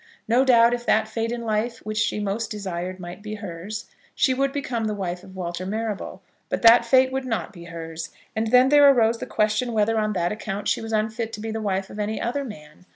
[0.27, 4.33] No doubt, if that fate in life which she most desired might be hers, she
[4.33, 6.23] would become the wife of Walter Marrable.
[6.49, 10.13] But that fate would not be hers, and then there arose the question whether, on
[10.13, 12.87] that account, she was unfit to be the wife of any other man.